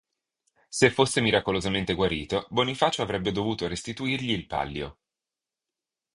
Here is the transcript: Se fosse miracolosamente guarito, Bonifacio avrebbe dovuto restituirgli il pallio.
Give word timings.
Se 0.67 0.89
fosse 0.89 1.21
miracolosamente 1.21 1.93
guarito, 1.93 2.47
Bonifacio 2.49 3.03
avrebbe 3.03 3.31
dovuto 3.31 3.67
restituirgli 3.67 4.31
il 4.31 4.47
pallio. 4.47 4.97